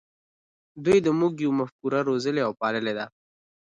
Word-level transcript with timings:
دوی 0.83 0.97
د 1.05 1.07
"موږ 1.19 1.33
یو" 1.45 1.51
مفکوره 1.59 1.99
روزلې 2.09 2.41
او 2.47 2.51
پاللې 2.61 2.93
ده. 2.97 3.05